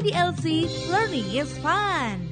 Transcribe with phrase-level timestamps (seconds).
[0.00, 2.24] IDLC Learning is Fun.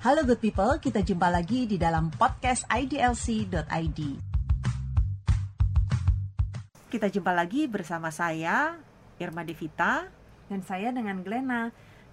[0.00, 4.00] Halo good people, kita jumpa lagi di dalam podcast idlc.id.
[6.88, 8.80] Kita jumpa lagi bersama saya,
[9.20, 10.08] Irma Devita.
[10.48, 11.68] dan saya dengan Glena.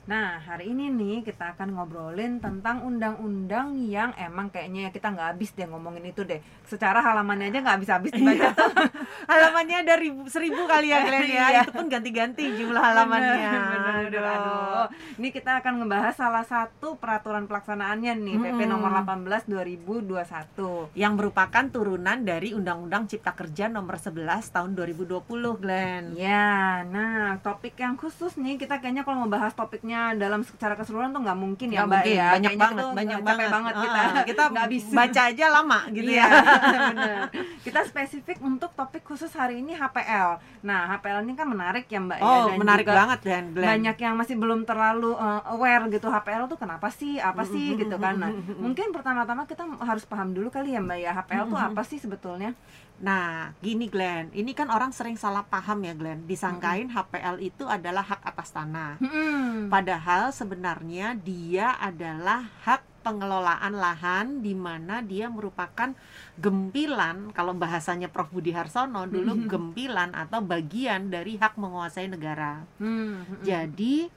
[0.05, 5.49] Nah, hari ini nih kita akan ngobrolin tentang undang-undang yang emang kayaknya kita nggak habis
[5.57, 6.37] deh ngomongin itu deh.
[6.69, 8.69] Secara halamannya aja nggak habis-habis dibaca tuh.
[9.25, 11.61] Halamannya ada ribu, seribu kali ya Glenn ya, Iya.
[11.65, 13.33] itu pun ganti-ganti jumlah halamannya.
[13.33, 14.21] Bener, bener, Aduh.
[14.21, 14.85] aduh.
[15.17, 18.69] Ini kita akan ngebahas salah satu peraturan pelaksanaannya nih, PP Mm-mm.
[18.69, 20.93] nomor 18 2021.
[20.93, 24.13] Yang merupakan turunan dari Undang-Undang Cipta Kerja nomor 11
[24.53, 25.25] tahun 2020
[25.57, 26.13] Glenn.
[26.13, 31.09] Ya, nah topik yang khusus nih kita kayaknya kalau mau bahas topiknya dalam secara keseluruhan
[31.09, 32.25] tuh nggak mungkin ya Nggak Mbak mungkin, ya.
[32.25, 33.49] banyak Kayaknya banget, itu banyak capek banget.
[33.49, 33.99] banget kita.
[33.99, 36.27] Ah, kita nggak bisa baca aja lama gitu Iya, ya.
[36.91, 37.17] bener.
[37.65, 40.29] Kita spesifik untuk topik khusus hari ini HPL.
[40.61, 42.23] Nah, HPL ini kan menarik ya Mbak ya.
[42.23, 43.19] Oh, dan menarik banget.
[43.21, 43.45] Glenn.
[43.53, 47.95] Banyak yang masih belum terlalu uh, aware gitu HPL tuh kenapa sih, apa sih gitu
[47.95, 48.15] kan.
[48.15, 48.29] Nah,
[48.63, 52.53] mungkin pertama-tama kita harus paham dulu kali ya Mbak ya HPL tuh apa sih sebetulnya?
[52.95, 56.23] Nah, gini Glenn, ini kan orang sering salah paham ya Glenn.
[56.23, 58.95] Disangkain HPL itu adalah hak atas tanah.
[59.03, 59.67] Hmm.
[59.67, 65.93] Padahal sebenarnya dia adalah hak pengelolaan lahan di mana dia merupakan
[66.41, 72.65] gempilan kalau bahasanya Prof Budi Harsono dulu gempilan atau bagian dari hak menguasai negara.
[72.81, 74.09] Hmm, hmm, Jadi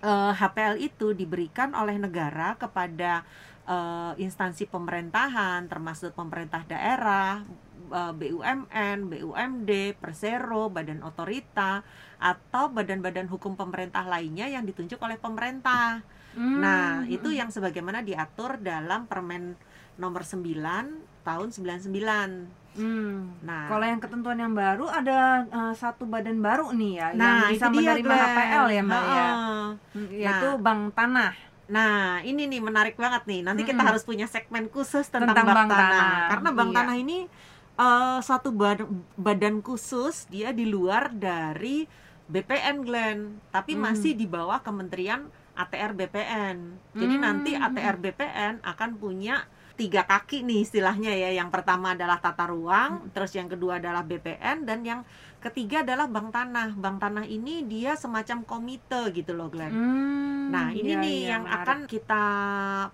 [0.00, 3.20] eh, HPL itu diberikan oleh negara kepada
[3.68, 7.44] eh, instansi pemerintahan termasuk pemerintah daerah,
[7.88, 11.80] BUMN, BUMD, Persero, Badan Otorita
[12.16, 16.00] atau badan-badan hukum pemerintah lainnya yang ditunjuk oleh pemerintah.
[16.32, 19.54] hmm, Nah, hmm, itu yang sebagaimana diatur dalam Permen
[19.96, 20.44] nomor 9
[21.22, 22.48] tahun 99.
[22.74, 23.42] hmm.
[23.42, 27.56] Nah, Kalau yang ketentuan yang baru ada uh, satu badan baru nih ya nah yang
[27.56, 28.26] bisa dia, menerima Glenn.
[28.28, 29.28] HPL ya Mbak ya.
[29.92, 31.32] Hmm, Yaitu Bank Tanah.
[31.66, 33.42] Nah, ini nih menarik banget nih.
[33.42, 33.88] Nanti kita Mm-mm.
[33.90, 35.90] harus punya segmen khusus tentang, Tentang bank, bank tanah.
[35.90, 36.28] tanah.
[36.30, 36.76] Karena bank Iya.
[36.78, 37.18] tanah ini
[37.76, 41.84] eh, suatu bad- badan khusus, dia di luar dari
[42.26, 43.20] BPN Glenn,
[43.54, 43.86] tapi Hmm.
[43.86, 46.76] masih di bawah Kementerian ATR BPN.
[46.92, 47.22] Jadi Hmm.
[47.22, 51.36] nanti ATR BPN akan punya tiga kaki nih istilahnya ya.
[51.36, 52.52] Yang pertama adalah tata Hmm.
[52.56, 55.00] ruang, terus yang kedua adalah BPN dan yang
[55.46, 56.68] ketiga adalah bank tanah.
[56.74, 59.70] Bank tanah ini dia semacam komite gitu loh Glenn.
[59.70, 61.60] Hmm, Nah, ini iya, nih iya, yang menarik.
[61.60, 62.24] akan kita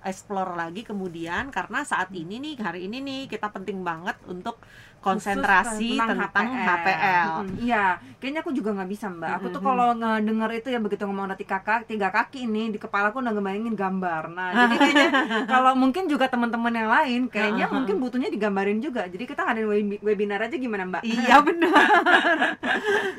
[0.03, 2.21] explore lagi kemudian karena saat Hmm.
[2.23, 4.57] ini nih hari ini nih kita penting banget untuk
[5.03, 7.31] konsentrasi Khusus tentang, HPL.
[7.43, 7.85] Mm, Iya,
[8.17, 9.31] kayaknya aku juga nggak bisa mbak.
[9.35, 9.67] Aku tuh Mm-mm.
[9.67, 13.19] kalau ngedenger itu ya begitu ngomong ada tiga kaki, tiga kaki ini di kepala aku
[13.19, 14.31] udah ngebayangin gambar.
[14.31, 15.11] Nah, jadi kayaknya
[15.45, 19.05] kalau mungkin juga teman-teman yang lain, kayaknya mungkin butuhnya digambarin juga.
[19.05, 21.03] Jadi kita ngadain webi- webinar aja gimana mbak?
[21.03, 21.75] Iya benar.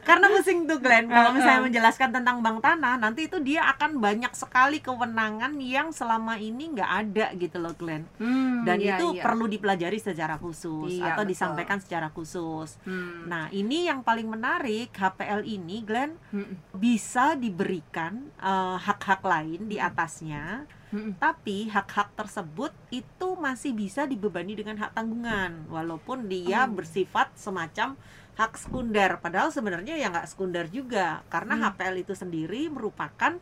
[0.03, 1.07] Karena pusing tuh Glenn.
[1.07, 6.35] Kalau misalnya menjelaskan tentang bank tanah, nanti itu dia akan banyak sekali kewenangan yang selama
[6.35, 8.03] ini nggak ada gitu loh Glenn.
[8.17, 9.23] Hmm, Dan iya, itu iya.
[9.23, 11.31] perlu dipelajari secara khusus Iya, atau betul.
[11.31, 12.75] disampaikan secara khusus.
[12.83, 13.25] Hmm.
[13.25, 19.77] Nah, ini yang paling menarik HPL ini Glenn Hmm, bisa diberikan eh, hak-hak lain di
[19.77, 26.73] atasnya, hmm, tapi hak-hak tersebut itu masih bisa dibebani dengan hak tanggungan, walaupun dia Hmm.
[26.73, 27.95] bersifat semacam
[28.39, 29.21] hak sekunder.
[29.21, 31.63] Padahal sebenarnya ya nggak sekunder juga, karena Hmm.
[31.69, 33.37] HPL itu sendiri merupakan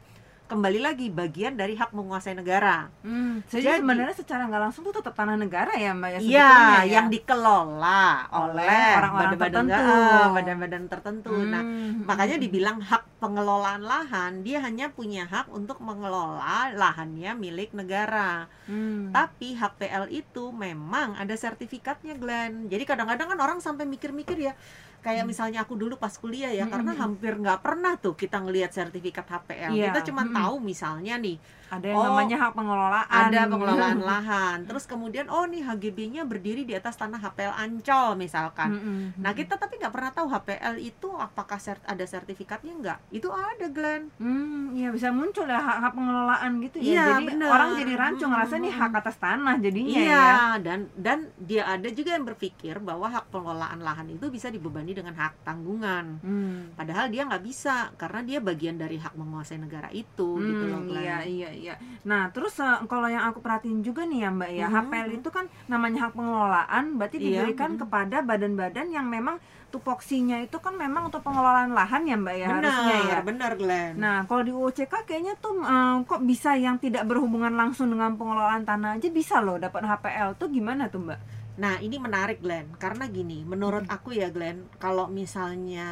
[0.52, 2.92] kembali lagi bagian dari hak menguasai negara.
[3.02, 3.48] hmm.
[3.48, 6.20] Jadi, Jadi- sebenarnya secara nggak langsung tuh tetap tanah negara ya mbak ya?
[6.20, 6.92] Iya, sebetulnya ya?
[6.92, 8.68] yang dikelola oleh
[9.00, 9.96] orang-orang badan-badan tertentu.
[10.12, 11.34] ah, badan-badan tertentu.
[11.48, 12.44] Nah, Hmm, Makanya hmm.
[12.44, 18.50] dibilang hak pengelolaan lahan, dia hanya punya hak untuk mengelola lahannya milik negara.
[18.66, 19.14] Hmm.
[19.14, 22.68] Tapi HPL itu memang ada sertifikatnya, Glenn.
[22.68, 24.54] Jadi kadang-kadang kan orang sampai mikir-mikir ya,
[25.02, 28.72] kayak misalnya aku dulu pas kuliah ya, Hmm, karena hampir nggak pernah tuh kita ngelihat
[28.72, 29.74] sertifikat HPL.
[29.74, 30.34] Iya, Kita cuma hmm.
[30.38, 31.38] tahu misalnya nih,
[31.72, 34.58] ada yang Oh, namanya hak pengelolaan ada pengelolaan lahan.
[34.64, 38.70] Terus kemudian oh nih HGB-nya berdiri di atas tanah HPL Ancol misalkan.
[38.70, 39.00] Mm-mm.
[39.18, 42.98] Nah kita tapi nggak pernah tahu HPL itu apakah sert- ada sertifikatnya nggak?
[43.10, 44.12] Itu ada Glenn.
[44.18, 46.84] Hmm, iya bisa muncul ya hak, hak pengelolaan gitu ya.
[46.84, 47.48] Iya, jadi bener.
[47.48, 48.82] orang jadi rancu ngerasa nih Mm-mm.
[48.84, 50.36] hak atas tanah jadinya Iya ya.
[50.60, 55.14] dan dan dia ada juga yang berpikir bahwa hak pengelolaan lahan itu bisa dibebani dengan
[55.14, 56.20] hak tanggungan.
[56.20, 56.74] Hmm.
[56.74, 60.90] Padahal dia nggak bisa karena dia bagian dari hak menguasai negara itu gitu loh Hmm,
[60.90, 61.06] Glenn.
[61.06, 61.76] iya iya iya.
[62.02, 64.76] Nah, terus eh, kalau yang aku perhatiin juga nih ya, Mbak ya, Mhm.
[64.76, 67.80] HPL itu kan namanya hak pengelolaan berarti Iya, diberikan mhm.
[67.80, 69.38] kepada badan-badan yang memang
[69.70, 73.18] tupoksinya itu kan memang untuk pengelolaan lahan ya, Mbak ya, harusnya ya.
[73.22, 73.94] Benar, benar Glenn.
[73.96, 78.66] Nah, kalau di UOCK kayaknya tuh eh, kok bisa yang tidak berhubungan langsung dengan pengelolaan
[78.66, 81.20] tanah aja bisa loh dapat HPL tuh gimana tuh, Mbak?
[81.52, 83.96] Nah, ini menarik Glenn, karena gini, menurut Mm-mm.
[83.96, 85.88] aku ya Glenn, kalau misalnya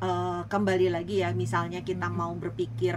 [0.00, 2.20] eh, kembali lagi ya, misalnya kita Mm-mm.
[2.20, 2.96] mau berpikir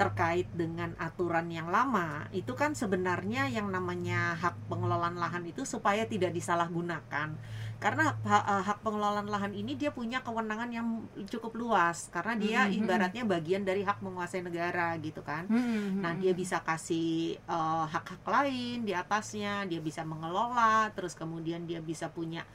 [0.00, 6.08] terkait dengan aturan yang lama, itu kan sebenarnya yang namanya hak pengelolaan lahan itu supaya
[6.08, 7.36] tidak disalahgunakan.
[7.76, 12.80] Karena eh, hak pengelolaan lahan ini dia punya kewenangan yang cukup luas, karena dia Mm-mm.
[12.80, 15.44] ibaratnya bagian dari hak menguasai negara gitu kan.
[15.52, 16.00] Mm-mm.
[16.00, 21.84] Nah, dia bisa kasih eh, hak-hak lain di atasnya, dia bisa mengelola, terus kemudian dia
[21.84, 22.48] bisa punya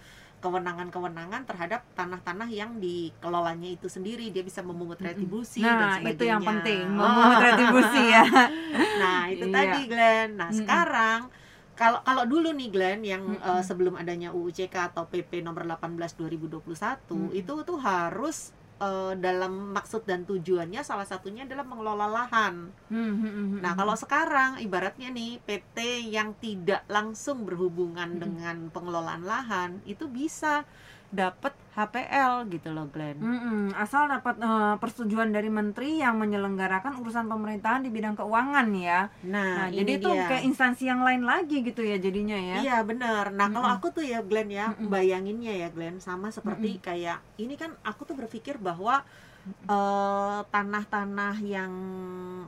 [0.46, 4.30] kewenangan-kewenangan terhadap tanah-tanah yang dikelolanya itu sendiri.
[4.30, 6.14] Dia bisa memungut retribusi dan Nah, sebagainya.
[6.14, 7.02] itu yang penting, Oh.
[7.02, 8.24] memungut retribusi ya.
[9.02, 9.56] Nah, itu Iya.
[9.56, 10.30] tadi Glenn.
[10.36, 10.60] Nah, Mm-mm.
[10.62, 11.20] sekarang
[11.74, 13.42] kalau kalau dulu nih Glenn yang Mm-mm.
[13.52, 16.62] eh, sebelum adanya UUCK atau PP nomor 18 2021
[17.10, 17.34] Mm-mm.
[17.34, 22.70] itu tuh harus eh, dalam maksud dan tujuannya salah satunya adalah mengelola lahan.
[22.92, 30.06] Hmm, Nah, kalau sekarang ibaratnya nih PT yang tidak langsung berhubungan dengan pengelolaan lahan itu
[30.08, 30.68] bisa
[31.10, 33.20] dapat HPL gitu loh, Glenn.
[33.20, 39.12] Mm-mm, asal dapat eh, persetujuan dari menteri yang menyelenggarakan urusan pemerintahan di bidang keuangan ya.
[39.24, 40.26] Nah, Nah, ini jadi itu dia.
[40.26, 42.58] kayak instansi yang lain lagi gitu ya jadinya ya.
[42.58, 43.30] Iya benar.
[43.30, 43.78] Nah kalau Mm-mm.
[43.78, 44.88] aku tuh ya Glenn ya Mm-mm.
[44.88, 49.04] bayanginnya ya Glenn sama seperti kayak ini kan aku tuh berpikir bahwa
[49.46, 51.74] eh, tanah-tanah yang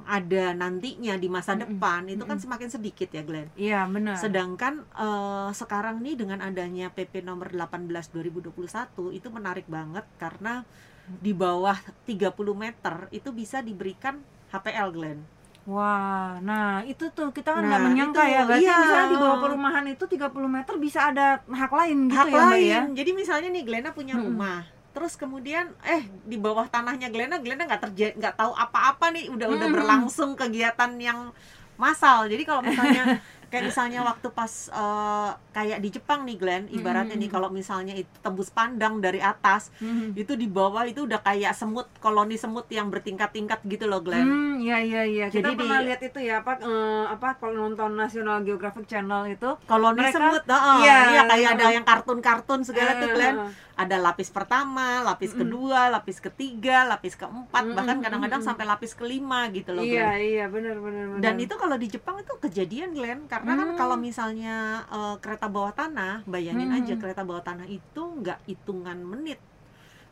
[0.07, 1.77] ada nantinya di masa Mm-mm.
[1.77, 3.49] depan itu kan semakin sedikit ya Glenn.
[3.55, 4.17] Iya benar.
[4.17, 10.63] Sedangkan eh, sekarang nih dengan adanya PP nomor 18 2021 itu menarik banget karena
[11.07, 14.19] di bawah 30 meter itu bisa diberikan
[14.51, 15.19] HPL Glenn.
[15.67, 18.41] Wah, nah itu tuh kita kan Nah, nggak menyangka itu, ya.
[18.47, 18.77] Berarti iya.
[18.79, 22.47] misalnya di bawah perumahan itu 30 meter bisa ada hak lain gitu hak ya, Mbak
[22.55, 22.67] lain.
[22.71, 22.81] ya.
[23.03, 24.27] Jadi misalnya nih Glena punya Mm-mm.
[24.31, 24.63] rumah,
[24.97, 29.45] terus kemudian eh di bawah tanahnya Glena, Glena nggak terjadi nggak tahu apa-apa nih, udah
[29.53, 29.75] udah Mm-mm.
[29.77, 31.29] berlangsung kegiatan yang
[31.77, 32.25] massal.
[32.25, 37.23] Jadi kalau misalnya kayak misalnya waktu pas eh, kayak di Jepang nih Glenn, ibaratnya nih
[37.23, 37.33] Mm-mm.
[37.33, 40.11] kalau misalnya itu tembus pandang dari atas, Hmm.
[40.13, 44.21] itu di bawah itu udah kayak semut koloni semut yang bertingkat-tingkat gitu loh Glenn.
[44.21, 45.25] Hmm, iya iya iya.
[45.27, 49.27] Kita Jadi pernah di- lihat itu ya apa eh, apa kalau nonton National Geographic Channel
[49.29, 50.77] itu Koloni Mereka- semut, heeh.
[50.79, 53.37] iya, iya kayak ada yang kartun-kartun segala tuh eh, Glenn.
[53.75, 55.41] ada lapis pertama, lapis Mm-mm.
[55.43, 60.17] kedua, lapis ketiga, lapis keempat, bahkan kadang-kadang sampai lapis kelima gitu loh, Iya Glenn.
[60.19, 61.21] iya benar benar benar.
[61.21, 63.79] Dan itu kalau di Jepang itu kejadian, Glenn, karena kan Hmm.
[63.79, 64.55] kalau misalnya
[64.89, 66.77] eh, kereta bawah tanah, bayangin Hmm.
[66.81, 69.39] aja kereta bawah tanah itu nggak hitungan menit.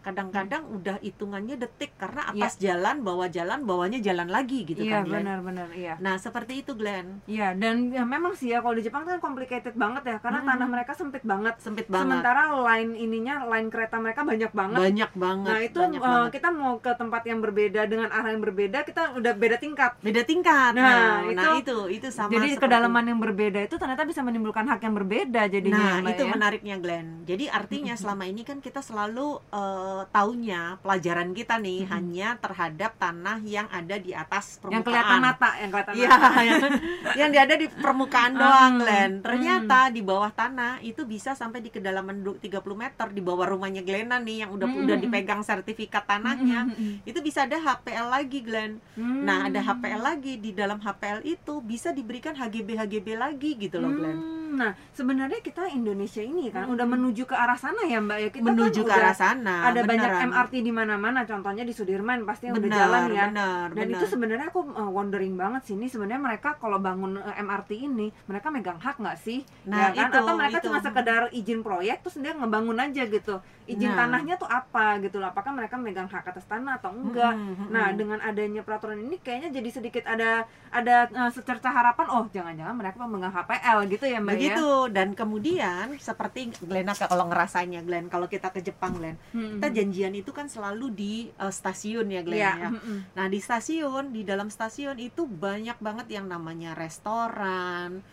[0.05, 5.03] Kadang-kadang udah hitungannya detik karena atas jalan, bawah jalan, bawahnya jalan lagi gitu iya kan,
[5.03, 5.17] Glenn.
[5.19, 5.97] benar benar iya.
[5.97, 7.25] Nah, seperti itu, Glenn.
[7.25, 10.49] Iya dan ya, memang sih ya kalau di Jepang kan complicated banget ya karena Hmm.
[10.51, 11.57] tanah mereka sempit banget.
[11.57, 12.21] Sempit banget.
[12.21, 14.77] Sementara line ininya line kereta mereka banyak banget.
[14.79, 15.49] banyak banget.
[15.49, 16.29] Nah itu banyak eh, banget.
[16.31, 19.91] kita mau ke tempat yang berbeda dengan arah yang berbeda kita udah beda tingkat.
[19.99, 20.71] beda tingkat.
[20.71, 24.21] Nah, Nah, nah, itu- itu itu sama Jadi seperti- kedalaman yang berbeda itu ternyata bisa
[24.21, 25.97] menimbulkan hak yang berbeda jadinya.
[25.97, 26.29] Nah, itu ya.
[26.29, 27.07] menariknya Glenn.
[27.23, 29.41] Jadi artinya selama ini kan kita selalu
[29.97, 31.89] eh, taunya pelajaran kita nih Mhm.
[31.89, 34.73] hanya terhadap tanah yang ada di atas permukaan.
[34.73, 36.29] yang kelihatan mata, yang kelihatan Iya, mata.
[36.49, 36.59] yang,
[37.15, 39.11] yang dia ada di permukaan doang, Hmm, Glenn.
[39.21, 43.81] Ternyata di bawah tanah itu bisa sampai di kedalaman du- 30 meter di bawah rumahnya
[43.81, 46.65] Glenna nih yang udah Hmm, udah hmm, dipegang sertifikat tanahnya.
[46.65, 48.77] Mm, mm, mm, Itu bisa ada HPL lagi, Glenn.
[48.93, 49.21] mm.
[49.21, 53.91] Nah, ada HPL lagi di dalam HPL itu bisa diberikan HGB HGB lagi gitu loh,
[53.91, 54.19] Glenn.
[54.45, 56.73] Hmm, Nah, sebenarnya kita Indonesia ini kan Hmm.
[56.73, 58.29] udah menuju ke arah sana ya, Mbak ya.
[58.29, 59.55] Kita Menuju kan ke arah sana.
[59.65, 60.29] ada banyak beneran.
[60.29, 63.25] MRT di mana-mana, contohnya di Sudirman pasti yang udah jalan ya.
[63.27, 63.95] benar, Dan benar.
[63.95, 68.07] itu sebenarnya aku uh, wondering banget sih ini sebenarnya mereka kalau bangun uh, MRT ini
[68.23, 69.41] mereka megang hak nggak sih?
[69.65, 70.07] Nah, ya kan?
[70.07, 70.65] itu, Atau mereka itu.
[70.65, 73.35] cuma sekedar izin proyek terus dia ngebangun aja gitu.
[73.65, 73.97] Izin Nah.
[73.99, 75.27] tanahnya tuh apa gitu loh.
[75.27, 77.33] Apakah mereka megang hak atas tanah atau enggak?
[77.33, 77.97] Mm-mm, Nah, mm-mm.
[77.97, 83.01] dengan adanya peraturan ini kayaknya jadi sedikit ada ada uh, secerca harapan oh jangan-jangan mereka
[83.01, 84.51] memegang HPL gitu ya, Mbak ya.
[84.51, 89.57] begitu dan kemudian seperti Glenna kalau ngerasanya Glenn kalau kita ke Jepang Glenn Hmm.
[89.57, 92.97] kita janjian itu kan selalu di uh, stasiun ya Glenn Iya, ya mm-mm.
[93.11, 98.03] nah di stasiun di dalam stasiun itu banyak banget yang namanya restoran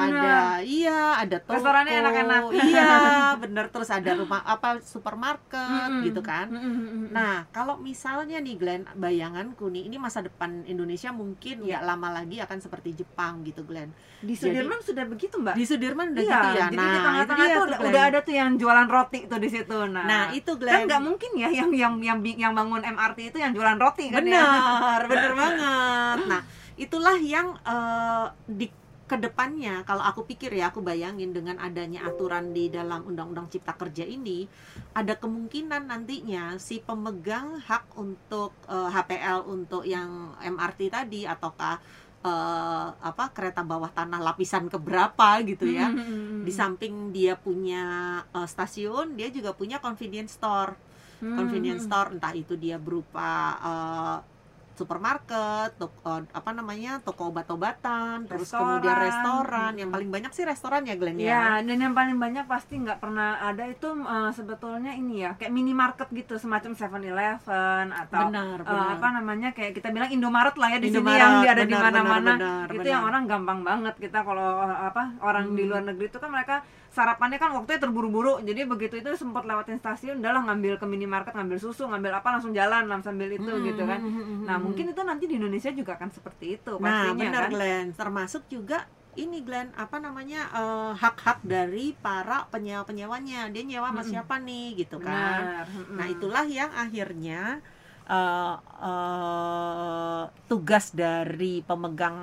[0.00, 0.16] benar.
[0.16, 2.42] ada iya ada toko Restorannya enak-enak.
[2.62, 2.90] iya
[3.42, 6.04] bener terus ada rumah apa supermarket Mm-mm.
[6.04, 7.08] gitu kan mm-mm.
[7.08, 12.38] Nah, kalau misalnya nih Glenn, bayanganku nih, ini masa depan Indonesia mungkin nggak lama lagi
[12.38, 13.92] akan seperti Jepang gitu Glenn.
[14.18, 15.54] di Sudirman sudah begitu, Mbak.
[15.54, 16.66] Di Sudirman udah iya, gitu ya.
[16.70, 19.78] jadi nah, di tengah-tengah tuh tuh, udah, ada tuh yang jualan roti tuh di situ.
[19.90, 20.86] Nah, Nah, itu kan Glenn.
[20.86, 24.40] nggak mungkin ya yang yang yang yang bangun MRT itu yang jualan roti kan ya.
[24.40, 26.18] bener, bener banget.
[26.30, 26.42] Nah,
[26.78, 28.66] itulah yang eh, di
[29.06, 33.70] ke depannya kalau aku pikir ya aku bayangin dengan adanya aturan di dalam undang-undang cipta
[33.78, 34.50] kerja ini
[34.98, 41.78] ada kemungkinan nantinya si pemegang hak untuk eh, HPL untuk yang MRT tadi ataukah
[42.26, 45.88] eh, apa kereta bawah tanah lapisan keberapa gitu ya.
[45.88, 46.42] Hmm.
[46.42, 50.74] Di samping dia punya eh, stasiun, dia juga punya convenience store.
[51.22, 51.32] Hmm.
[51.38, 54.35] Convenience store entah itu dia berupa eh,
[54.76, 59.72] supermarket, toko, eh, apa namanya toko obat-obatan, terus kemudian restoran.
[59.74, 61.26] Yang paling banyak sih restoran ya Glenn ya.
[61.26, 65.50] Ya, dan yang paling banyak pasti nggak pernah ada itu eh, sebetulnya ini ya, kayak
[65.50, 68.88] minimarket gitu, semacam 7-Eleven atau Benar, eh, benar.
[68.92, 71.76] apa namanya kayak kita bilang Indomaret lah ya di sini Indomaret, yang di- ada di
[71.76, 72.32] mana-mana.
[72.66, 72.86] Itu benar.
[72.86, 75.70] yang orang gampang banget kita kalau apa orang di Hmm.
[75.70, 76.56] luar negeri itu kan mereka
[76.96, 78.30] sarapannya kan waktunya terburu-buru.
[78.48, 82.52] Jadi begitu itu sempat lewatin stasiun, udahlah ngambil ke minimarket, ngambil susu, ngambil apa langsung
[82.60, 84.00] jalan lah sambil itu Hmm, gitu kan.
[84.00, 84.62] hmm, hmm, hmm, Nah, hmm.
[84.64, 87.50] mungkin itu nanti di Indonesia juga akan seperti itu Nah, pastinya benar kan.
[87.50, 87.86] Glenn.
[87.98, 88.78] Termasuk juga
[89.16, 93.48] ini Glenn, apa namanya eh, hak-hak dari para penyewa-penyewanya.
[93.54, 94.10] Dia nyewa sama Mm-mm.
[94.10, 95.42] siapa nih, gitu kan?
[95.42, 95.66] Benar.
[95.68, 95.96] mm-mm.
[95.96, 97.60] Nah, itulah yang akhirnya
[98.08, 98.54] eh,
[98.88, 102.18] eh, tugas dari pemegang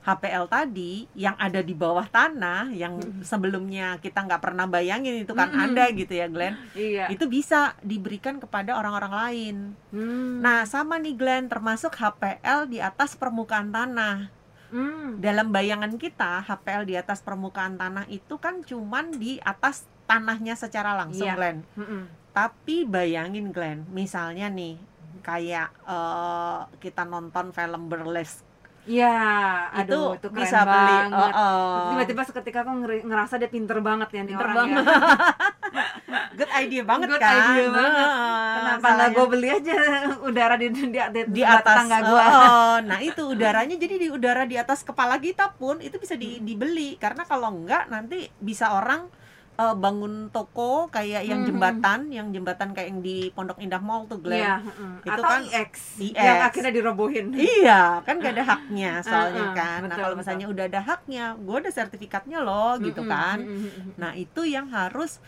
[0.00, 5.52] HPL tadi yang ada di bawah tanah, yang sebelumnya kita nggak pernah bayangin itu kan
[5.52, 5.66] Mm-mm.
[5.70, 6.56] ada gitu ya Glenn.
[6.72, 7.12] Iya.
[7.12, 9.56] Itu bisa diberikan kepada orang-orang lain.
[9.92, 10.40] Hmm.
[10.40, 14.32] Nah, sama nih Glenn, termasuk HPL di atas permukaan tanah.
[14.70, 15.18] Hmm.
[15.18, 20.94] dalam bayangan kita HPL di atas permukaan tanah itu kan cuman di atas tanahnya secara
[20.94, 21.34] langsung Iya.
[21.34, 22.02] Glenn Mm-mm.
[22.30, 24.78] tapi bayangin Glenn misalnya nih
[25.26, 28.46] kayak eh, kita nonton film burlesque
[28.82, 29.12] Iya,
[29.76, 31.14] itu, aduh, itu, keren bisa beli banget.
[31.14, 31.88] oh, oh.
[31.90, 34.82] Tiba-tiba seketika aku ngerasa dia pinter banget ya nih Pinter orang banget.
[34.82, 34.98] ya.
[36.38, 38.08] good idea banget Good kan idea banget.
[38.50, 39.74] Kenapa nggak gue beli aja
[40.28, 42.18] udara di di, di, di atas tangga gue?
[42.18, 42.74] oh, oh.
[42.82, 46.22] nah itu udaranya jadi di udara di atas kepala kita pun itu bisa Hmm.
[46.22, 49.06] di- dibeli karena kalau enggak nanti bisa orang
[49.60, 51.48] eh, bangun toko kayak yang Mhm.
[51.48, 54.96] jembatan yang jembatan kayak yang di Pondok Indah Mall tuh Glenn Iya, mm.
[55.02, 56.16] Itu atau kan IX, IX.
[56.16, 57.26] yang akhirnya dirobohin.
[57.36, 59.78] Iya, kan gak ada haknya soalnya Uh-uh, kan.
[59.84, 60.20] Nah, kalau betul.
[60.20, 63.38] misalnya udah ada haknya, gue ada sertifikatnya loh, gitu Mm-mm, kan.
[63.38, 63.94] mm-mm.
[63.94, 65.20] Nah, itu yang harus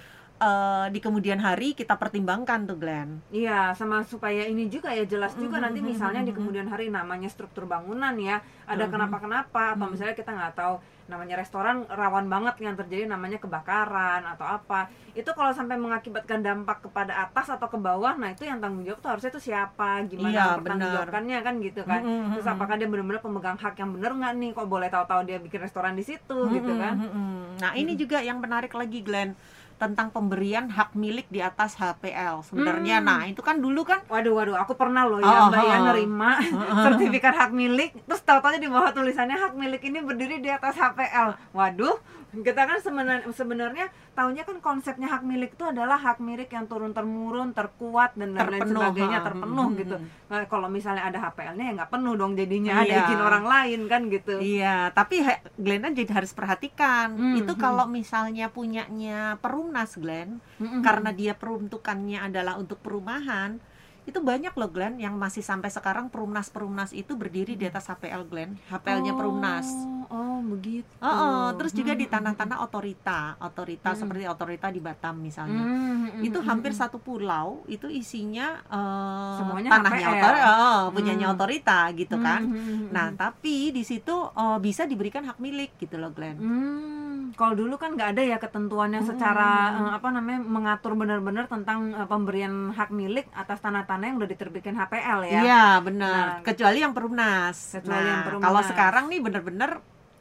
[0.43, 3.23] eh, di kemudian hari kita pertimbangkan tuh, Glenn.
[3.33, 6.37] Iya, sama supaya ini juga ya jelas juga Mhm, nanti mhm, misalnya di mhm.
[6.37, 9.93] kemudian hari namanya struktur bangunan ya, ada kenapa-kenapa atau Mhm.
[9.93, 14.81] misalnya kita nggak tahu namanya restoran rawan banget yang terjadi namanya kebakaran atau apa.
[15.13, 19.01] Itu kalau sampai mengakibatkan dampak kepada atas atau ke bawah, nah itu yang tanggung jawab
[19.01, 22.01] tuh harusnya itu siapa, gimana Iya, pertanggungjawabannya kan gitu kan.
[22.01, 22.55] Mm-mm, Terus mm-mm.
[22.55, 24.51] apakah dia benar-benar pemegang hak yang benar nggak nih?
[24.53, 26.95] Kok boleh tahu-tahu dia bikin restoran di situ gitu Mm-mm, kan?
[26.97, 27.61] mm-mm.
[27.61, 29.37] Nah, ini juga yang menarik lagi, Glenn,
[29.83, 32.47] tentang pemberian hak milik di atas HPL.
[32.47, 33.07] Sebenarnya, Hmm.
[33.09, 35.75] nah itu kan dulu kan Waduh, waduh, aku pernah loh Oh, ya oh, Mbak ya
[35.75, 35.85] oh.
[35.89, 36.31] nerima
[36.87, 41.35] sertifikat hak milik, terus tahu-tahu di bawah tulisannya hak milik ini berdiri di atas HPL.
[41.51, 41.99] Waduh,
[42.33, 46.93] kita kan sebenar- sebenarnya tahunya kan konsepnya hak milik itu adalah hak milik yang turun
[46.93, 49.27] temurun, terkuat dan lain-lain sebagainya ha.
[49.27, 49.97] terpenuh Hmm, gitu.
[49.97, 50.09] hmm.
[50.29, 53.05] Nah, kalau misalnya ada HPL-nya ya nggak penuh dong jadinya ada Iya.
[53.05, 54.35] izin orang lain kan gitu.
[54.39, 55.21] Iya, tapi
[55.57, 57.13] Glenn jadi harus perhatikan.
[57.13, 57.61] Hmm, itu hmm.
[57.61, 59.37] kalau misalnya punyanya
[59.73, 60.85] Perumnas, Glenn, Mm-mm.
[60.85, 63.57] karena dia peruntukannya adalah untuk perumahan
[64.05, 68.59] itu banyak loh Glenn yang masih sampai sekarang perumnas-perumnas itu berdiri di atas HPL Glenn
[68.69, 70.85] HPL-nya perumnas Oh, oh begitu.
[71.01, 74.01] Oh, oh, terus juga di tanah-tanah otorita otorita Hmm.
[74.03, 80.05] seperti otorita di Batam misalnya Hmm, itu hampir satu pulau itu isinya eh, Semuanya tanahnya
[80.05, 80.19] HPL.
[80.19, 81.35] otor- oh, punyanya Hmm.
[81.39, 86.11] otorita gitu kan Hmm, nah tapi di situ eh, bisa diberikan hak milik gitu loh
[86.11, 87.02] Glenn Hmm,
[87.33, 89.13] kalau dulu kan nggak ada ya ketentuan yang Hmm.
[89.15, 94.31] secara eh, apa namanya mengatur benar-benar tentang eh, pemberian hak milik atas tanah-tanah yang udah
[94.31, 95.41] diterbitkan HPL ya.
[95.41, 96.25] Iya benar.
[96.25, 97.57] Nah, kecuali yang perumnas.
[97.77, 98.45] Kecuali yang Nah, perumnas.
[98.45, 99.71] Kalau sekarang nih bener-bener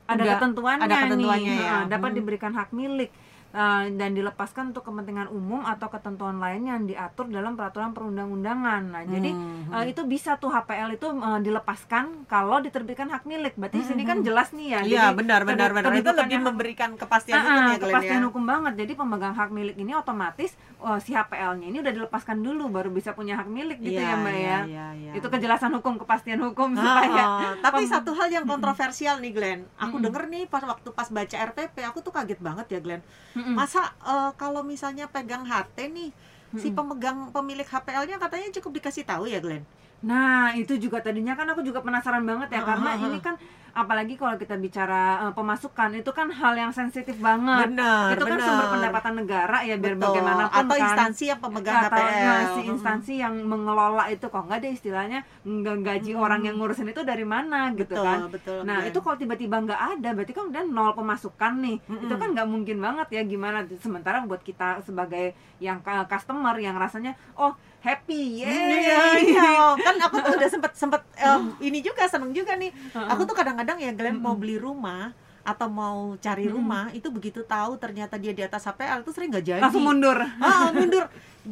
[0.03, 1.77] Ada udah ketentuannya, ada ketentuannya nih, ya.
[1.87, 2.17] dapat Hmm.
[2.19, 3.09] diberikan hak milik
[3.51, 8.81] eh, dan dilepaskan untuk kepentingan umum atau ketentuan lainnya yang diatur dalam peraturan perundang-undangan.
[8.87, 13.53] Nah, jadi Hmm, eh, itu bisa tuh HPL itu eh, dilepaskan kalau diterbitkan hak milik.
[13.53, 14.25] Berarti di sini kan Hmm.
[14.25, 14.79] jelas nih ya.
[14.81, 18.27] Iya benar benar benar itu lebih memberikan kepastian Ah, hukum ya Glenn kepastian ya.
[18.27, 18.73] hukum banget.
[18.77, 23.13] Jadi pemegang hak milik ini otomatis oh, si HPL-nya ini udah dilepaskan dulu baru bisa
[23.13, 24.59] punya hak milik gitu Iya, ya Mbak iya, ya.
[24.65, 25.11] iya, iya.
[25.13, 27.53] Itu kejelasan hukum, kepastian hukum Ah, supaya ah.
[27.59, 30.05] tapi pem- satu hal yang kontroversial nih Glenn aku Mm-mm.
[30.05, 33.01] denger nih pas waktu pas baca RPP aku tuh kaget banget ya Glenn
[33.33, 33.53] Mm-mm.
[33.53, 36.09] masa eh, kalau misalnya pegang HT nih
[36.51, 36.75] si Mm-mm.
[36.75, 39.63] pemegang pemilik HPL-nya katanya cukup dikasih tahu ya Glenn
[40.01, 43.05] Nah, itu juga tadinya kan aku juga penasaran banget ya Ah, karena ah, ah.
[43.05, 43.37] ini kan
[43.73, 47.67] apalagi kalau kita bicara eh, pemasukan itu kan hal yang sensitif banget.
[47.67, 50.03] benar itu kan sumber pendapatan negara ya biar Betul.
[50.11, 50.83] bagaimanapun atau kan.
[50.83, 55.19] instansi yang pemegang atau HPL nah, si instansi yang mengelola itu kok nggak ada istilahnya
[55.41, 56.19] nggak gaji Hmm.
[56.19, 59.81] orang yang ngurusin itu dari mana gitu betul kan betul Nah itu kalau tiba-tiba nggak
[59.95, 61.77] ada, berarti kan udah nol pemasukan nih.
[61.81, 62.03] Mm-mm.
[62.03, 63.61] Itu kan nggak mungkin banget ya gimana.
[63.77, 68.81] Sementara buat kita sebagai yang ka- customer yang rasanya oh happy, Hmm, yeay.
[68.83, 69.51] Iya, iya.
[69.75, 72.69] kan aku tuh udah sempet sempet em, ini juga seneng juga nih.
[72.93, 76.53] Aku tuh kadang-kadang kadang-kadang ya Glenn mau beli rumah atau mau cari Mm-mm.
[76.53, 79.57] rumah itu begitu tahu ternyata dia di atas HPL itu sering nggak jadi.
[79.59, 81.09] langsung mundur ah mundur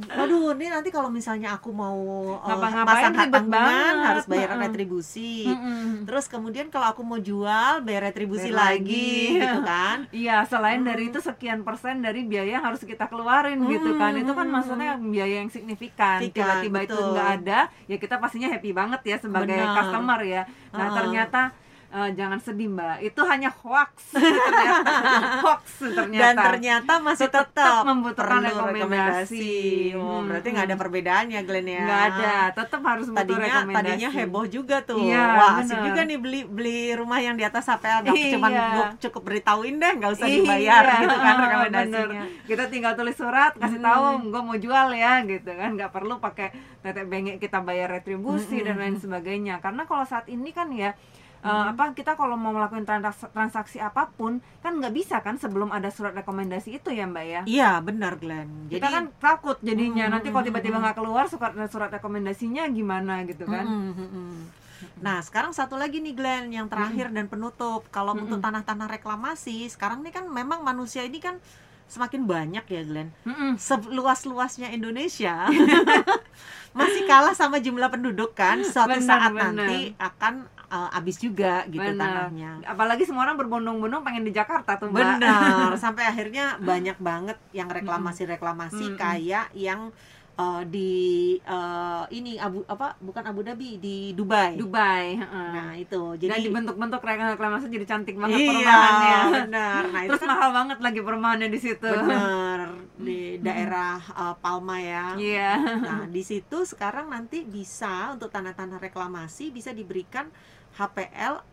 [0.07, 1.97] waduh ini nanti kalau misalnya aku mau
[2.35, 4.05] uh, Ngapa-ngapain pasang ribet tanggungan banget.
[4.05, 6.05] harus bayar retribusi Mm-mm.
[6.05, 9.41] terus kemudian kalau aku mau jual bayar retribusi Bayar lagi, lagi.
[9.41, 10.89] gitu kan Iya, selain Hmm.
[10.89, 14.13] dari itu sekian persen dari biaya yang harus kita keluarin gitu kan.
[14.13, 14.53] Itu kan Hmm.
[14.55, 16.21] maksudnya biaya yang signifikan.
[16.21, 19.75] Tiba-tiba itu nggak ada, ya kita pastinya happy banget ya sebagai Benar.
[19.75, 20.41] customer ya.
[20.71, 20.95] Nah, Heeh.
[20.95, 21.41] ternyata
[21.89, 22.97] eh, jangan sedih, Mbak.
[23.03, 24.83] Itu hanya hoax ternyata.
[25.43, 26.21] hoax ternyata.
[26.21, 29.49] dan ternyata masih Tetap tetap membutuhkan perlu rekomendasi.
[29.93, 30.83] Oh, Hmm, berarti nggak ada hmm.
[30.83, 33.75] perbedaan ya Glenn ya nggak ada, tetap harus butuh tadinya rekomendasi.
[33.79, 35.85] tadinya heboh juga tuh Iya, wah asik benar.
[35.85, 38.31] juga nih beli beli rumah yang di atas HPL nggak Iya.
[38.31, 38.47] cuma
[38.99, 42.27] cukup beritahuin deh nggak usah Iya, dibayar gitu kan rekomendasinya bener.
[42.45, 43.87] Kita tinggal tulis surat, kasih Hmm.
[43.87, 46.47] tahu gue mau jual ya gitu kan, nggak perlu pakai
[46.79, 49.03] tetek bengek kita bayar retribusi Hmm, dan hmm, lain hmm.
[49.03, 49.55] sebagainya.
[49.59, 50.93] Karena kalau saat ini kan ya
[51.39, 51.71] eh, Hmm.
[51.71, 55.87] apa kita kalau mau melakukan transaksi, transaksi apa pun kan nggak bisa kan sebelum ada
[55.87, 57.41] surat rekomendasi itu ya mbak ya.
[57.47, 60.83] iya benar Glenn jadi kita kan takut jadinya Hmm, nanti kalau hmm, tiba-tiba hmm.
[60.83, 63.63] nggak keluar surat surat rekomendasinya gimana gitu kan.
[63.63, 64.51] Mm-mm.
[64.99, 67.87] Nah, sekarang satu lagi nih Glenn yang terakhir dan penutup.
[67.89, 68.43] Kalau untuk Mm-mm.
[68.43, 71.35] tanah-tanah reklamasi, sekarang nih kan memang manusia ini kan
[71.85, 73.11] semakin banyak ya Glenn.
[73.23, 73.59] Mm-mm.
[73.59, 75.51] Seluas-luasnya Indonesia
[76.79, 78.61] masih kalah sama jumlah penduduk kan.
[78.63, 79.51] Suatu Benar, saat benar.
[79.67, 82.29] nanti akan uh, habis juga gitu Benar.
[82.29, 82.51] tanahnya.
[82.63, 85.19] Apalagi semua orang berbondong-bondong pengen di Jakarta tuh mbak.
[85.19, 88.99] Benar, sampai akhirnya banyak banget yang reklamasi-reklamasi Mm-mm.
[89.01, 89.91] kayak yang
[90.39, 90.91] uh, di
[91.43, 94.55] uh, ini Abu apa bukan Abu Dhabi di Dubai.
[94.55, 95.19] Dubai.
[95.19, 95.49] heeh.
[95.51, 96.15] Nah, itu.
[96.15, 99.19] Jadi Jadi dibentuk-bentuk reklamasi jadi cantik banget iya, perumahannya.
[99.43, 99.81] benar.
[99.91, 101.89] Nah, itu Terus kan mahal banget lagi perumahannya di situ.
[101.89, 102.59] benar
[102.95, 105.05] di daerah uh, Palma ya.
[105.13, 105.51] Iya.
[105.77, 110.31] Nah, di situ sekarang nanti bisa untuk tanah-tanah reklamasi bisa diberikan
[110.73, 111.43] HPL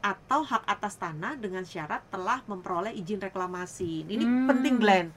[0.00, 4.04] atau hak atas tanah dengan syarat telah memperoleh izin reklamasi.
[4.04, 4.44] Ini Hmm.
[4.44, 5.08] penting Glenn.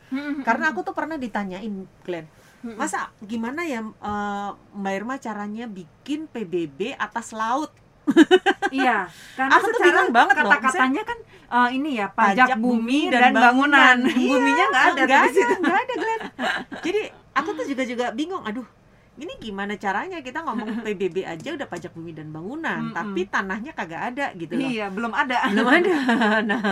[0.42, 1.68] Karena aku tuh pernah ditanyain
[2.02, 2.24] Glenn,
[2.66, 7.70] masa gimana ya eh, Mbak Irma caranya bikin PBB atas laut?
[8.72, 13.36] iya, karena Aku tuh bingung banget loh, kata-katanya kan eh, ini ya pajak, bumi dan,
[13.36, 13.98] bangunan.
[14.08, 16.22] Iya, Buminya nggak ada nggak ada, nggak ada Glenn.
[16.88, 17.02] Jadi
[17.36, 18.44] aku tuh juga juga bingung.
[18.48, 18.66] Aduh,
[19.18, 22.96] ini gimana caranya kita ngomong PBB aja udah pajak bumi dan bangunan, Mm-mm.
[22.96, 24.70] tapi tanahnya kagak ada gitu loh.
[24.70, 25.38] Iya, belum ada.
[25.50, 25.96] belum ada.
[26.48, 26.64] Nah,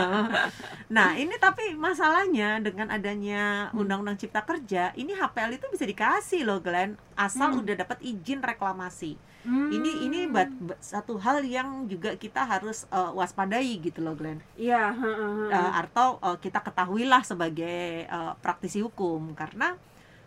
[0.87, 3.81] nah ini tapi masalahnya dengan adanya Hmm.
[3.81, 7.61] Undang-Undang Cipta Kerja, ini HPL itu bisa dikasih loh, Glenn, asal Hmm.
[7.65, 9.17] udah dapat izin reklamasi.
[9.41, 9.69] Hmm.
[9.69, 14.41] Ini ini buat satu hal yang juga kita harus eh, waspadai gitu loh, Glenn.
[14.55, 15.17] Iya, heeh,
[15.49, 15.49] heeh.
[15.51, 19.77] Eh, atau eh, kita ketahuilah sebagai eh, praktisi hukum karena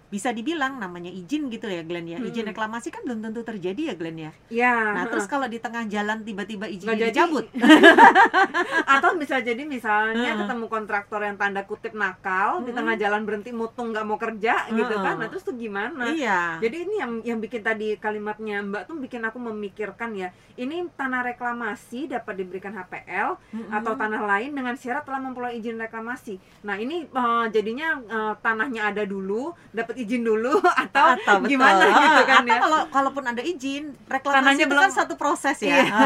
[0.08, 2.50] bisa dibilang namanya izin gitu ya Glenn ya izin Hmm.
[2.50, 4.74] reklamasi kan belum tentu terjadi ya Glenn ya Iya.
[4.94, 7.12] nah terus kalau di tengah jalan tiba-tiba jadi.
[7.12, 7.44] dicabut
[8.94, 10.40] atau bisa jadi misalnya Heeh.
[10.40, 12.76] ketemu kontraktor yang tanda kutip nakal di Mm-mm.
[12.76, 16.76] tengah jalan berhenti mutung nggak mau kerja gitu kan nah terus tuh gimana iya Jadi
[16.84, 22.08] ini yang yang bikin tadi kalimatnya Mbak tuh bikin aku memikirkan ya, ini tanah reklamasi
[22.08, 23.70] dapat diberikan HPL Mm-mm.
[23.70, 26.36] atau tanah lain dengan syarat telah memperoleh izin reklamasi.
[26.62, 31.50] Nah, ini eh, jadinya eh, tanahnya ada dulu, dapat izin dulu atau, atau betul.
[31.50, 32.60] gimana gitu kan atau ya.
[32.60, 35.84] kalau kalaupun ada izin reklamasi Tanahnya itu belum- kan satu proses ya Iya,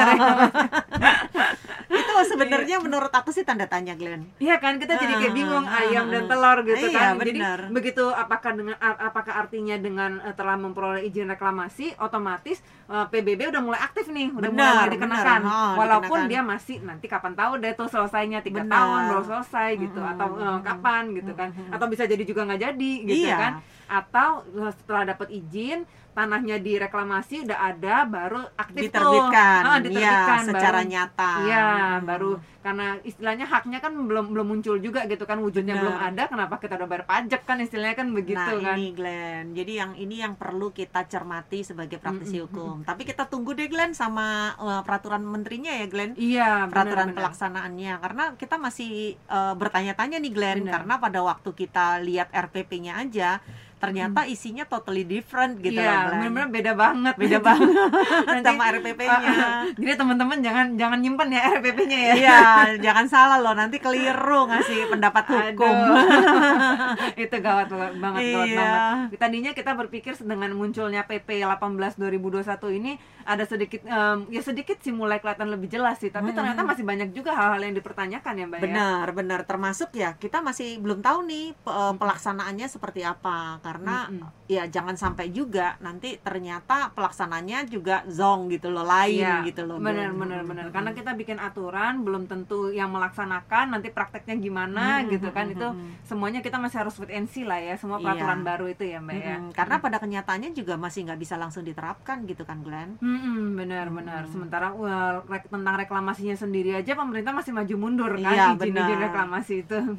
[2.14, 5.64] itu sebenarnya menurut aku sih tanda tanya Glenn Iya kan kita jadi kayak Ah, bingung
[5.64, 7.12] ayam dan telur gitu Iya, kan.
[7.16, 7.58] Jadi benar.
[7.68, 13.62] begitu apakah dengan apakah artinya dengan eh, telah memperoleh izin reklamasi otomatis eh, PBB udah
[13.62, 15.40] mulai aktif nih, udah Benar, mulai dikenakan.
[15.42, 16.28] Oh, Walaupun dikenakan.
[16.28, 20.28] dia masih nanti kapan tahu deh tuh selesainya tiga tahun baru selesai gitu Mm-mm, atau
[20.30, 21.48] mm-mm, kapan gitu kan.
[21.68, 23.52] Atau bisa jadi juga nggak jadi gitu iya kan.
[23.88, 24.30] Atau
[24.72, 29.68] setelah dapat izin tanahnya direklamasi udah ada baru aktif diterbitkan, tuh.
[29.68, 31.30] Ah, diterbitkan iya, secara baru- nyata.
[31.42, 32.04] Iya, Hmm.
[32.04, 32.30] baru
[32.62, 35.82] karena istilahnya haknya kan belum belum muncul juga gitu kan wujudnya Benar.
[35.82, 38.78] belum ada kenapa kita udah bayar pajak kan istilahnya kan begitu nah kan.
[38.78, 42.74] ini Glenn, jadi yang ini yang perlu kita cermati sebagai praktisi Mm, mm, hukum.
[42.84, 47.18] Tapi kita tunggu deh Glenn sama uh, peraturan menterinya ya Glenn, Iya, peraturan benar-benar.
[47.18, 47.92] pelaksanaannya.
[47.98, 48.90] Karena kita masih
[49.26, 50.72] uh, bertanya-tanya nih Glenn, Benar.
[50.76, 53.42] karena pada waktu kita lihat RPP-nya aja,
[53.82, 55.82] ternyata isinya totally different gitu Hmm.
[55.82, 57.14] Iya, loh benar-benar beda banget.
[57.18, 57.74] Beda banget
[58.30, 59.34] Nanti- sama RPP-nya.
[59.82, 62.14] Jadi teman-teman jangan jangan nyimpen ya RPP-nya ya.
[62.14, 62.40] Iya,
[62.78, 65.74] jangan salah loh, nanti keliru ngasih pendapat hukum.
[67.18, 68.56] Itu gawat banget, gawat Iya.
[68.56, 69.18] banget.
[69.18, 72.92] Tadinya kita berpikir dengan munculnya PP 18 2021 ini
[73.22, 76.38] ada sedikit em, ya sedikit sih mulai kelihatan lebih jelas sih, tapi Hmm.
[76.38, 78.64] ternyata masih banyak juga hal-hal yang dipertanyakan ya, Mbak ya.
[78.64, 79.40] Benar, benar.
[79.42, 84.28] Termasuk ya kita masih belum tahu nih eh, pelaksanaannya seperti apa karena Mm-mm.
[84.46, 89.80] ya jangan sampai juga nanti ternyata pelaksananya juga zong gitu loh lain Iya, gitu loh
[89.80, 90.44] benar Glenn.
[90.44, 95.48] benar karena kita bikin aturan belum tentu yang melaksanakan nanti prakteknya gimana Mm-mm, gitu kan
[95.48, 95.68] itu
[96.02, 98.04] semuanya kita masih harus wait and see lah ya semua Iya.
[98.04, 101.64] peraturan baru itu ya mbak ya Mm-mm, karena pada kenyataannya juga masih nggak bisa langsung
[101.64, 104.32] diterapkan gitu kan Glenn Mm-mm, benar benar Mm-mm.
[104.32, 108.76] sementara wah, rek- tentang reklamasinya sendiri aja pemerintah masih maju mundur kan Iya, izin izin
[108.76, 109.00] benar.
[109.02, 109.78] reklamasi itu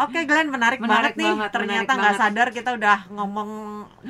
[0.00, 1.28] Oke Glenn menarik, Menarik banget nih.
[1.32, 3.50] banget, ternyata nggak sadar kita udah ngomong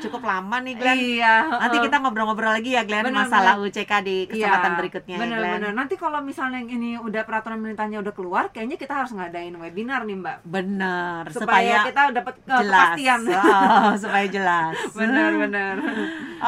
[0.02, 0.98] cukup lama nih Glenn.
[0.98, 3.70] Iya nanti kita ngobrol-ngobrol lagi ya Glenn Benar, masalah benar.
[3.70, 5.54] UCK di kesempatan Iya, berikutnya ya benar Glenn.
[5.58, 5.72] benar.
[5.74, 10.16] Nanti kalau misalnya ini udah peraturan pemerintahnya udah keluar kayaknya kita harus ngadain webinar nih
[10.18, 10.38] mbak.
[10.46, 12.80] Benar supaya, supaya, kita dapat uh, jelas.
[12.90, 13.20] kepastian.
[13.80, 14.76] Oh, supaya jelas.
[15.00, 15.74] Benar benar.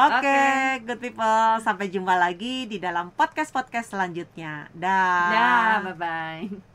[0.09, 0.43] Oke,
[0.85, 4.69] good people, sampai jumpa lagi di dalam podcast-podcast selanjutnya.
[4.73, 5.29] Dah.
[5.29, 6.72] Dah, bye bye.